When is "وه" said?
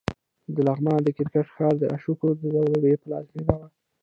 3.59-3.67